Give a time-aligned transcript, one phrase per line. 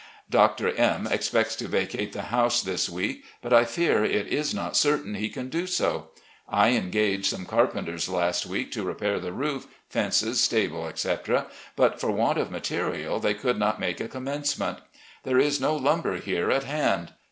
[0.31, 0.69] Dr.
[0.69, 1.05] M.
[1.05, 5.29] expects to vacate the house this week, but I fear it is not certain he
[5.29, 6.07] can do so....
[6.49, 11.45] I engaged some carpenters last week to repair the roof, fences, stable, etc.,
[11.75, 14.79] but for want of material they could not make a commencement.
[15.21, 17.13] There is no lumber here at hand.